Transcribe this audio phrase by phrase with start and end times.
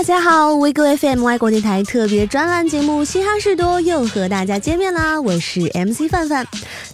[0.00, 5.20] 大家好，维哥 FM 外国电台特别专栏节目《嘻哈事多》又和大家见面啦！
[5.20, 6.46] 我是 MC 范范。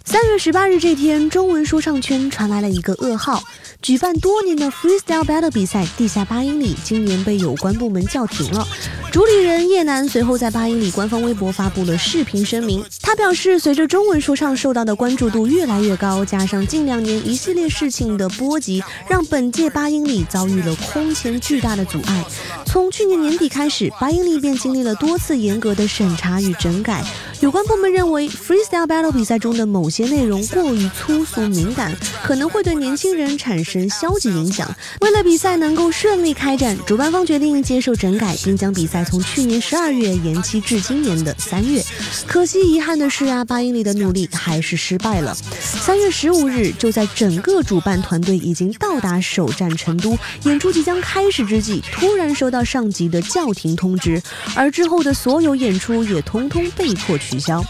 [0.05, 3.41] 三月十八日这天，中文说唱圈传来了一个噩耗：
[3.81, 8.67] 举办多年的 Freestyle Battle 比赛《地下八英里》今年被有关部门叫停了。
[9.13, 22.25] 主理人叶楠随后在八英里官方微博发布了视频声明，他表示，随着中文说唱受到的关注度越来越高，加上近两年一系列事情的波及，让本届八英里遭遇了空前巨大的阻碍。
[22.67, 27.05] 从去年年底开始，白英丽便经历了多次严格的审查与整改。
[27.41, 34.67] 有关部门认为，freestyle battle 比赛中的某些内容过于粗俗敏感，可能会对年轻人产生消极影响。
[35.03, 41.83] 为了比赛能够顺利开展，主办方决定接受整改，并将比赛从去年十二月延期至今年的三月。
[42.27, 45.37] 可惜遗憾的是啊，八英里的努力还是失败了。
[45.61, 54.21] 三月十五日，就在整个主办团队已经到达首站成都，演出即将开始之际，突然收到上级的叫停通知，
[54.55, 57.15] 而之后的所有演出也通通被迫。
[57.29, 57.65] 取消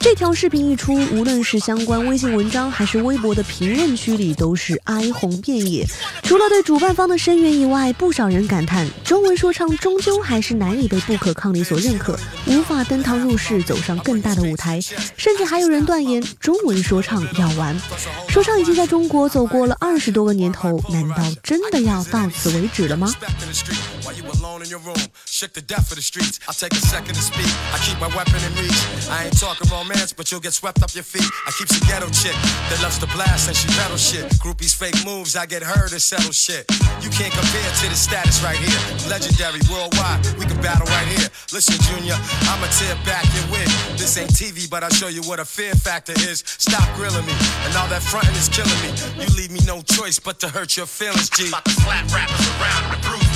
[0.00, 5.84] 这条视频一出，无论是相关微信文章还是微博的评论区里，都是哀鸿遍野。
[6.22, 14.80] 除了对主办方的声援以外，不少人感叹中文说唱终究还是难以被不可抗力所认可，无法登堂入室，走上更大的舞台。
[14.80, 17.76] 甚至还有人断言中文说唱要完。
[18.28, 23.12] 说唱已经在中国走过了二十多个年头，难道真的要到此为止了吗？
[24.66, 25.00] in your room.
[25.24, 26.42] Shook the death of the streets.
[26.50, 27.46] I take a second to speak.
[27.70, 28.76] I keep my weapon in reach.
[29.08, 31.24] I ain't talking romance, but you'll get swept up your feet.
[31.46, 32.34] I keep some ghetto chick
[32.74, 34.26] that loves to blast and she pedal shit.
[34.42, 36.66] Groupies fake moves, I get her to settle shit.
[37.00, 38.80] You can't compare to the status right here.
[39.08, 41.30] Legendary worldwide, we can battle right here.
[41.54, 42.18] Listen, Junior,
[42.50, 43.70] I'ma tear back your wig.
[43.96, 46.42] This ain't TV, but I'll show you what a fear factor is.
[46.44, 47.34] Stop grilling me,
[47.66, 48.90] and all that frontin' is killing me.
[49.22, 51.48] You leave me no choice but to hurt your feelings, G.
[51.48, 53.35] About to slap rappers around the proof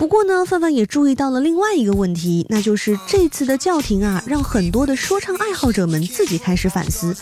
[0.00, 7.14] 不过呢，范范也注意到了另外一个问题，那就是这次的叫停啊，让很多的说唱爱好者们自己开始反思。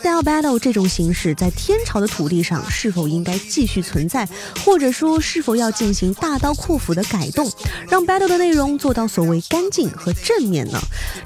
[0.00, 4.26] Style battle 这种形式在天朝的土地上是否应该继续存在，
[4.64, 7.46] 或者说是否要进行大刀阔斧的改动，
[7.86, 10.80] 让 battle 的内容做到所谓干净和正面呢？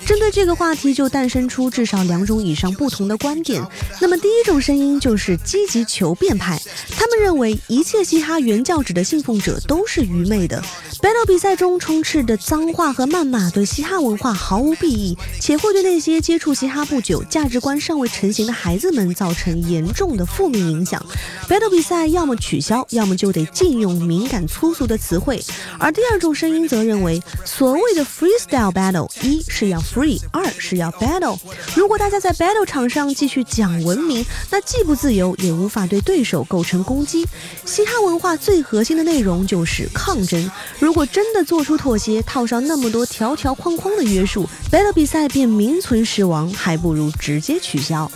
[0.04, 3.62] 针对这个话题，就诞生出至少两种以上不同的观点。
[4.00, 6.60] 那么第一种声音就是积极求变派，
[6.98, 10.60] 他们认为一切嘻哈原教旨的信奉者都是愚昧的。
[11.00, 21.04] battle 比赛中充斥的脏话和谩骂对嘻哈文化毫无裨益，且会对那些接触嘻哈不久、价值观尚未成型的孩子们造成严重的负面影响。
[21.48, 25.42] battle 比赛要么取消，要么就得禁用敏感粗俗的词汇。
[25.78, 31.38] 而第二种声音则认为，所谓的 freestyle battle，一是要 free，二是要 battle。
[31.74, 37.26] 如果大家在 battle 场上继续讲文明，那既不自由，也无法对对手构成攻击。
[37.64, 40.50] 嘻哈文化最核心的内容就是抗争。
[40.84, 48.06] 如果真的做出妥协，套上那么多条条框框的约束，白热比赛便名存实亡，还不如直接取消。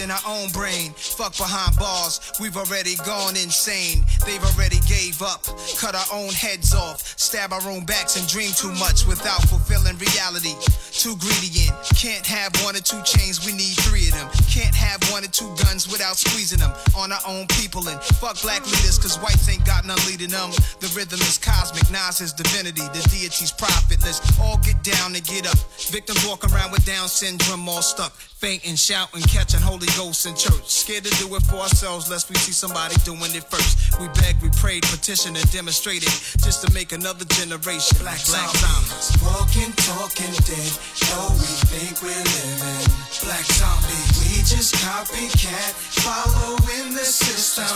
[0.00, 0.92] In our own brain.
[0.96, 4.00] Fuck behind bars, we've already gone insane.
[4.24, 5.44] They've already gave up,
[5.76, 9.98] cut our own heads off, stab our own backs and dream too much without fulfilling
[9.98, 10.56] reality.
[10.90, 14.24] Too greedy in, can't have one or two chains, we need three of them.
[14.48, 17.86] Can't have one or two guns without squeezing them on our own people.
[17.88, 20.48] And fuck black leaders, cause whites ain't got none leading them.
[20.80, 24.00] The rhythm is cosmic, Nas is divinity, the deity's prophet.
[24.00, 25.58] Let's all get down and get up.
[25.92, 30.66] Victims walk around with Down syndrome, all stuck, fainting, shouting, catching holy ghosts in church.
[30.68, 33.98] Scared to do it for ourselves lest we see somebody doing it first.
[34.00, 36.10] We begged, we prayed, petitioned, and demonstrated
[36.42, 37.96] just to make another generation.
[37.98, 39.14] Black, black diamonds.
[39.22, 40.70] Walking, talking dead.
[41.06, 42.84] Yo, we think we're living.
[43.24, 44.02] Black zombie.
[44.24, 45.72] We just copycat,
[46.04, 47.70] following the system.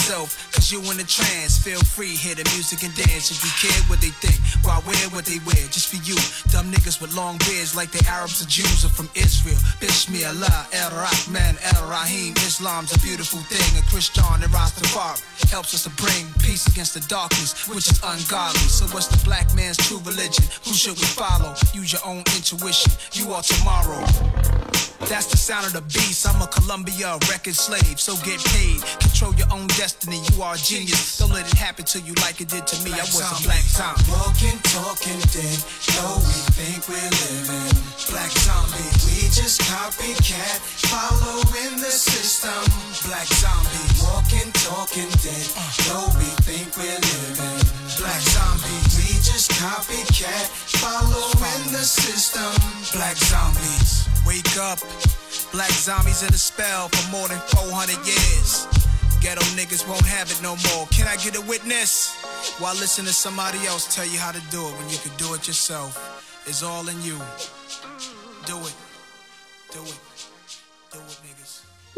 [0.09, 1.61] yourself, cause you in a trance.
[1.61, 3.29] Feel free, hear the music and dance.
[3.29, 5.61] If you care what they think, why wear what they wear?
[5.69, 6.17] Just for you,
[6.49, 9.57] dumb niggas with long beards like the Arabs and Jews are from Israel.
[9.79, 12.33] Bismillah, El Rahman, El Rahim.
[12.49, 14.09] Islam's a beautiful thing, a Christian
[14.41, 15.21] and Rastafari
[15.51, 18.65] helps us to bring peace against the darkness, which is ungodly.
[18.65, 20.43] So, what's the black man's true religion?
[20.65, 21.53] Who should we follow?
[21.73, 22.91] Use your own intuition.
[23.13, 24.88] You are tomorrow
[25.49, 26.29] sound of the beast.
[26.29, 28.77] I'm a Columbia record slave, so get paid.
[29.01, 31.17] Control your own destiny, you are a genius.
[31.17, 32.93] Don't let it happen to you like it did to me.
[32.93, 33.33] Black I was Tom.
[33.41, 34.13] a black zombie.
[34.21, 35.57] Walking, talking dead,
[35.97, 37.73] though we think we're living.
[38.13, 42.61] Black zombie, we just copycat, following the system.
[43.09, 45.45] Black zombie, walking, talking dead,
[45.89, 47.57] though we think we're living.
[47.97, 50.45] Black zombie, we just copycat,
[50.77, 52.53] following the system.
[52.93, 54.77] Black zombies, wake up.
[55.51, 58.67] Black zombies in a spell for more than 400 years.
[59.19, 60.85] Ghetto niggas won't have it no more.
[60.91, 62.13] Can I get a witness?
[62.59, 65.33] While listen to somebody else tell you how to do it when you can do
[65.33, 65.97] it yourself.
[66.45, 67.17] It's all in you.
[68.45, 68.75] Do it.
[69.73, 69.99] Do it.
[70.91, 71.28] Do it.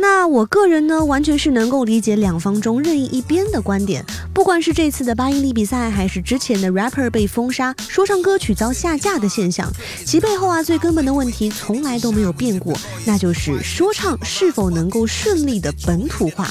[0.02, 4.04] 那我个人呢，完全是能够理解两方中任意一边的观点。
[4.34, 9.72] 不管是这次的八英里比赛，还是之前的 rapper 被封杀、说唱歌曲遭下架的现象，
[10.04, 12.76] 其背后啊最根本的问题从来都没有变过，
[13.06, 16.48] 那就是说唱是否能够顺利的本土化。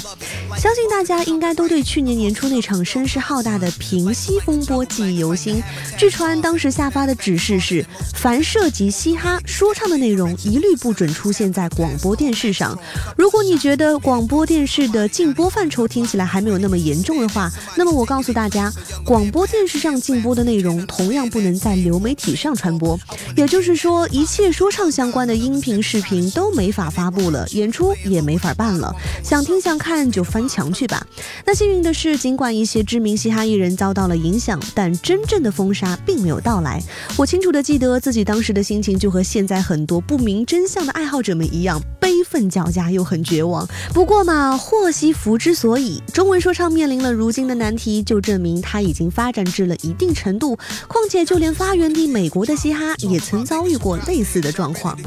[0.57, 5.61] 相信大家应该都对去年年初那场声势浩大的平息风波记忆犹新。
[5.99, 12.79] 据传当时下发的指示是，凡涉及嘻哈说唱的内容，一律不准出现在广播电视上。
[13.19, 18.71] 如果果你觉得广播电视的禁播范畴听起来还没有那么严重的话，那么我告诉大家，
[19.03, 23.01] 广播电视上禁播的内容同样不能在流媒体上传播。
[23.39, 28.95] 也就是说，一切说唱相关的音频、视频都没法发布了，演出也没法办了，
[29.25, 31.01] 想听想看就翻墙去吧。
[31.47, 36.79] 那幸运的是，尽管一些知名嘻哈艺人遭到了影响，但真正的封杀并没有到来。
[37.17, 41.81] 我清楚地记得自己当时的心情，就和现在很多不明真相的爱好者们一样。
[42.11, 43.65] 悲愤交加又很绝望，
[43.95, 50.59] 不过嘛，祸兮福之所以，中文说唱面临了如今的难题，就证明它已经发展至了一定程度。
[50.89, 54.99] 况且，就连发源地美国的嘻哈也曾遭遇过类似的状况。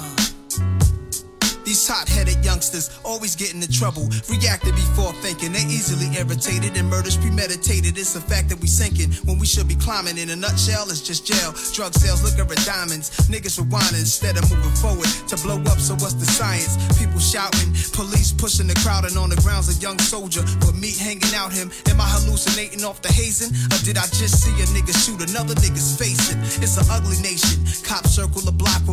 [1.60, 1.64] uh.
[1.66, 2.08] These hot
[2.44, 4.08] youngsters always get into trouble.
[4.30, 7.98] Reacted before thinking, they easily irritated and murders premeditated.
[7.98, 10.18] It's a fact that we sinking when we should be climbing.
[10.18, 11.52] In a nutshell, it's just jail.
[11.74, 13.10] Drug sales, looking for diamonds.
[13.28, 15.78] Niggas rewinding instead of moving forward to blow up.
[15.78, 16.76] So what's the science?
[16.98, 20.92] People shouting, police pushing the crowd, and on the ground's a young soldier with me
[20.92, 21.70] hanging out him.
[21.90, 25.54] Am I hallucinating off the hazing, or did I just see a nigga shoot another
[25.56, 26.20] nigga's face?
[26.62, 27.58] It's an ugly nation.
[27.84, 28.27] Cops are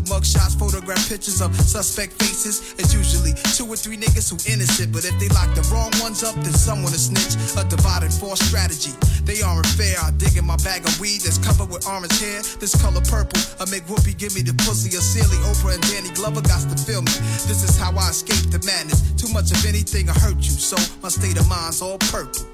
[0.05, 2.73] mugshots, photograph pictures of suspect faces.
[2.77, 6.23] It's usually two or three niggas who innocent, but if they lock the wrong ones
[6.23, 7.35] up, then someone to snitch.
[7.59, 8.93] A divided force strategy.
[9.25, 9.95] They aren't fair.
[10.01, 12.41] I dig in my bag of weed that's covered with orange hair.
[12.61, 13.39] This color purple.
[13.59, 14.95] I make Whoopi give me the pussy.
[14.97, 17.13] A silly Oprah and Danny Glover got to feel me.
[17.49, 19.01] This is how I escape the madness.
[19.19, 22.45] Too much of anything will hurt you, so my state of mind's all purple.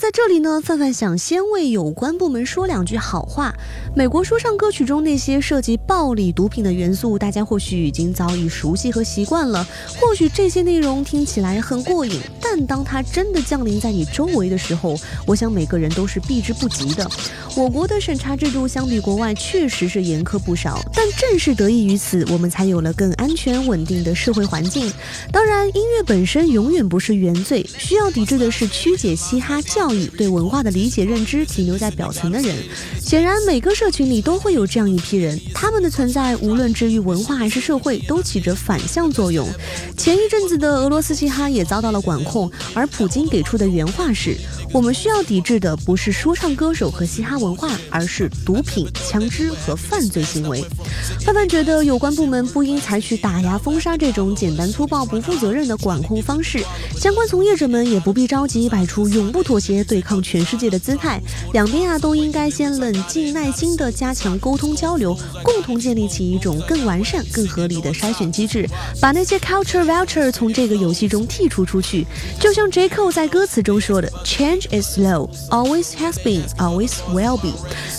[0.00, 3.52] 在这里呢，范范想先为有关部门说两句好话。
[3.96, 9.66] 美国说唱歌曲中那些涉及暴力、毒品的元素，大家或许已经早已熟悉和习惯了。
[10.00, 12.20] 或许这些内容听起来很过瘾。
[12.50, 17.06] 但当它真的降临在你周围的时候，我想每个人都是避之不及的。
[17.54, 24.90] 我国的审查制度相比国外确实是严苛不少，但正是得益于此，我们才有了更安全稳定的社会环境。
[25.30, 32.56] 当然，音乐本身永远不是原罪，需要抵制的是曲解嘻哈教育、对文化的理解认知停留在表层的人。
[32.98, 39.46] 显然，每个社群里都会有这样一批人，他们的存在无论治愈文化还是社会，都起着反向作用。
[39.98, 42.37] 前一阵子的俄罗斯嘻哈也遭到了管控。
[42.74, 44.36] 而普京给出的原话是。
[44.72, 50.62] 我们需要抵制的不是说唱歌手和嘻哈文化，而是毒品、枪支和犯罪行为。
[51.24, 56.62] 范范觉得有关部门不应采取打压、封杀这种简单粗暴、不负责任的管控方式，
[56.96, 61.18] 相关从业者们也不必着急摆出永不妥协、对抗全世界的姿态。
[61.54, 68.66] 两边啊都应该先冷静、耐心地加强沟通交流，共同建立起一种更完善、更合理的筛选机制，
[69.00, 72.04] 把那些 culture v o u c h e r 从这个游戏中剔除出去。
[72.38, 74.10] 就像 J Cole 在歌词中说的，
[74.72, 77.52] is slow, always has been, always will be。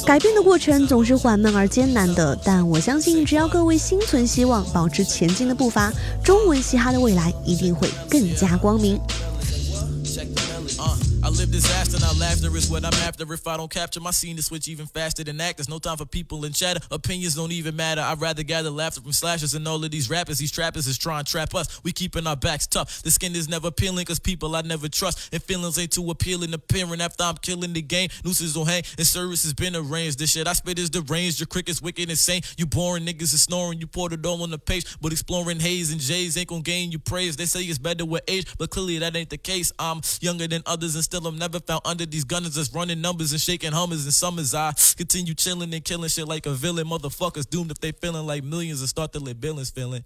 [0.05, 5.91] 改变的过程总是缓慢而艰难的，但我相信，只要各位心存希望，保持前进的步伐，
[6.23, 8.99] 中文嘻哈的未来一定会更加光明。
[11.29, 13.31] I live disaster, not laughter is what I'm after.
[13.31, 16.07] If I don't capture my scene to switch even faster than actors, no time for
[16.07, 16.79] people and chatter.
[16.89, 18.01] Opinions don't even matter.
[18.01, 20.39] I'd rather gather laughter from slashers and all of these rappers.
[20.39, 21.83] These trappers is trying to trap us.
[21.83, 23.03] We keeping our backs tough.
[23.03, 25.29] The skin is never peeling cause people I never trust.
[25.31, 26.51] And feelings ain't too appealing.
[26.51, 28.09] Appearing after I'm killing the game.
[28.25, 30.17] Nooses don't hang and service has been arranged.
[30.17, 31.39] This shit I spit is deranged.
[31.39, 32.41] Your cricket's wicked insane.
[32.57, 33.79] You boring niggas is snoring.
[33.79, 34.97] You poured it all on the page.
[34.99, 37.35] But exploring haze and J's ain't gonna gain you praise.
[37.37, 39.71] They say it's better with age, but clearly that ain't the case.
[39.77, 43.01] I'm younger than others and still till I'm never found under these gunners that's running
[43.01, 44.53] numbers and shaking hummers and summers.
[44.55, 46.87] I continue chilling and killing shit like a villain.
[46.87, 50.03] Motherfuckers doomed if they feeling like millions and start to let villains feeling.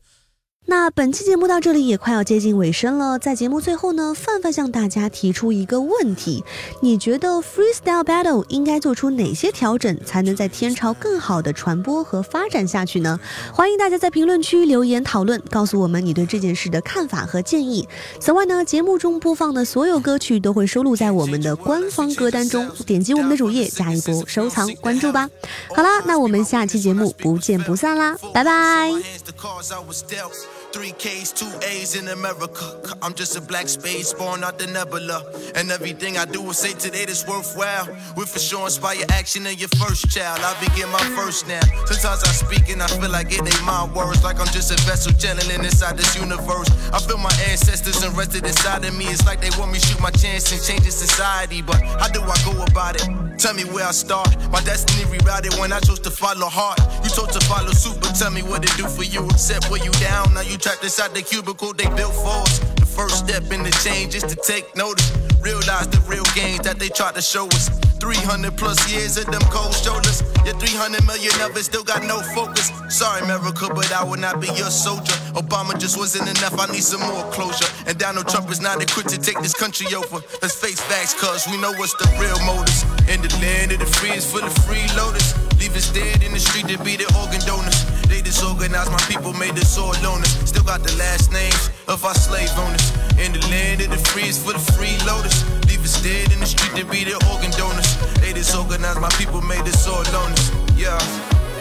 [0.66, 6.42] 那本期节目到这里也快要接近尾声了，在节目最后呢，范范向大家提出一个问题：
[6.82, 13.20] 你觉得 freestyle battle 应该做出哪些调整，才能在天朝更好的传播和发展下去呢？
[13.52, 17.86] 欢迎大家在评论区留言讨论，告诉我们你对这件事的看法和建议。
[18.22, 25.30] 此外呢，节目中播放的所有歌曲都会收录在我们的官方歌单中，点击我们的主页加一波收藏关注吧。
[25.76, 28.94] 好啦，那我们下期节目不见不散啦，拜拜。
[30.74, 32.66] Three K's, two A's in America.
[33.04, 35.22] I'm just a black space born out the nebula.
[35.54, 37.86] And everything I do will say today that's worthwhile.
[38.18, 40.42] With assurance by your action and your first child.
[40.42, 41.60] I begin my first now.
[41.86, 44.24] Sometimes I speak and I feel like it ain't my words.
[44.24, 46.72] Like I'm just a vessel channeling inside this universe.
[46.92, 49.06] I feel my ancestors arrested inside of me.
[49.14, 51.62] It's like they want me to shoot my chance and change society.
[51.62, 53.06] But how do I go about it?
[53.38, 54.34] Tell me where I start.
[54.50, 56.80] My destiny rerouted when I chose to follow heart.
[57.14, 59.24] Told to follow suit, but tell me what it do for you.
[59.30, 62.58] Except where you down, now you trapped inside the cubicle they built for us.
[62.74, 65.14] The first step in the change is to take notice.
[65.40, 67.70] Realize the real games that they try to show us.
[68.02, 70.24] 300 plus years of them cold shoulders.
[70.44, 72.74] Your 300 million of it still got no focus.
[72.90, 75.14] Sorry, America, but I will not be your soldier.
[75.38, 77.70] Obama just wasn't enough, I need some more closure.
[77.86, 80.18] And Donald Trump is not equipped to take this country over.
[80.42, 82.82] Let's face facts, cuz we know what's the real motives.
[83.06, 85.38] In the land of the free is for the freeloaders.
[85.64, 87.88] Leave us dead in the street to be the organ donors.
[88.12, 90.28] They disorganized my people, made us all loners.
[90.44, 92.84] Still got the last names of our slave owners.
[93.16, 95.40] In the land of the free is for the free lotus.
[95.72, 97.88] Leave us dead in the street to be the organ donors.
[98.20, 100.44] They disorganized my people, made us all loners.
[100.76, 101.00] Yeah,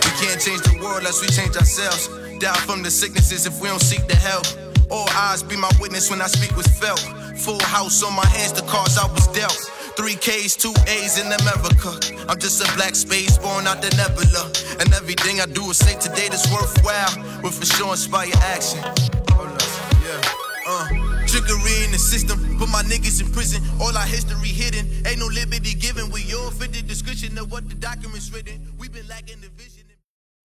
[0.02, 2.10] we can't change the world unless we change ourselves.
[2.42, 4.50] Die from the sicknesses if we don't seek the help.
[4.90, 6.98] All eyes be my witness when I speak with felt.
[7.38, 9.54] Full house on my hands, the cards I was dealt.
[9.96, 11.92] Three K's, two A's in America.
[12.26, 14.44] I'm just a black space born out the nebula.
[14.80, 17.12] And everything I do is say today that's worthwhile.
[17.42, 18.80] With for sure inspire action.
[19.32, 19.62] Hold up,
[20.00, 20.88] yeah, uh
[21.26, 22.38] trickery in the system.
[22.58, 24.88] Put my niggas in prison, all our history hidden.
[25.06, 26.10] Ain't no liberty given.
[26.10, 28.62] We all fit the description of what the documents written.
[28.78, 29.80] We've been lacking the vision.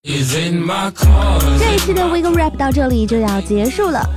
[0.07, 4.16] 这一期的 Wiggle Rap 到这里就要结束了。